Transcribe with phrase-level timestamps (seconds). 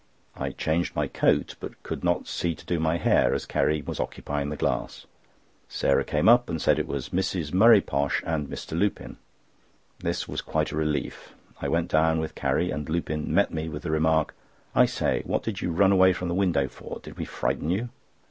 [0.35, 3.99] I changed my coat, but could not see to do my hair, as Carrie was
[3.99, 5.05] occupying the glass.
[5.69, 7.53] Sarah came up, and said it was Mrs.
[7.53, 8.75] Murray Posh and Mr.
[8.75, 9.17] Lupin.
[9.99, 11.35] This was quite a relief.
[11.61, 14.33] I went down with Carrie, and Lupin met me with the remark:
[14.73, 16.99] "I say, what did you run away from the window for?
[17.03, 17.89] Did we frighten you?"